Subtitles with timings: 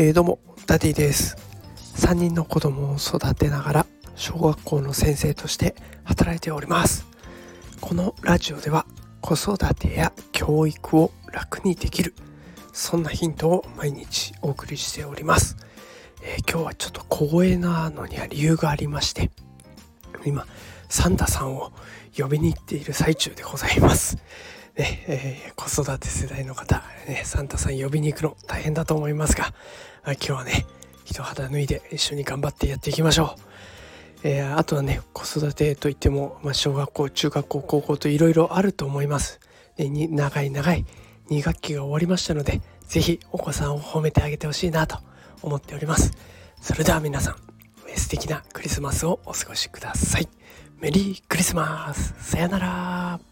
[0.00, 1.36] えー、どうもダディです。
[1.96, 5.74] 3人の子供を育てながら小学校の先生として
[6.04, 7.04] 働いております。
[7.80, 8.86] このラジオでは
[9.20, 12.14] 子育てや教育を楽にできる
[12.72, 15.56] そんなヒントを毎日お送りしております、
[16.22, 19.32] えー、今日はちょっと小声なのには理由がありまして
[20.24, 20.46] 今
[20.88, 21.72] サンタさんを
[22.16, 24.16] 呼びに行っている最中でございます。
[24.78, 29.52] ねえー、子育て世代の方、ね、サンタさん呼びに行くの大変だと思いますが
[30.04, 30.66] 今日はね
[31.04, 33.40] 一肌脱いで一緒に頑張ってやっていきましょう。
[34.24, 39.40] えー、あとはね子育てといっても、まあ、小学校中学校高校といろいろあると思います。
[39.76, 40.84] でに長い長い
[41.30, 44.98] 2学期が終わりましたので是非お子さんを褒めてあげてほしいなと
[45.42, 46.12] 思っております。
[46.60, 47.36] それでは皆さん
[47.96, 50.28] 素敵なクリスマスをお過ごしください。
[50.78, 53.27] メリークリスマスさよなら